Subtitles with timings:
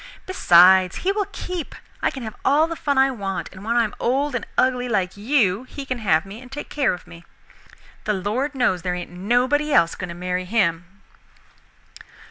[0.25, 1.75] Besides he will keep.
[2.01, 4.89] I can have all the fun I want, and when I am old and ugly
[4.89, 7.23] like you he can have me and take care of me.
[8.05, 10.85] The Lord knows there ain't nobody else going to marry him."